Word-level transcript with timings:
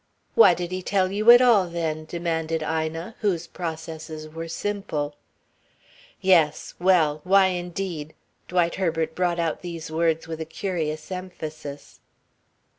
"Why 0.33 0.55
did 0.55 0.71
he 0.71 0.81
tell 0.81 1.11
you 1.11 1.29
at 1.29 1.43
all, 1.43 1.67
then?" 1.69 2.05
demanded 2.05 2.63
Ina, 2.63 3.17
whose 3.21 3.45
processes 3.45 4.27
were 4.27 4.47
simple. 4.47 5.13
"Yes. 6.19 6.73
Well! 6.79 7.21
Why 7.23 7.49
indeed?" 7.49 8.15
Dwight 8.47 8.73
Herbert 8.81 9.13
brought 9.13 9.37
out 9.37 9.61
these 9.61 9.91
words 9.91 10.27
with 10.27 10.41
a 10.41 10.45
curious 10.45 11.11
emphasis. 11.11 11.99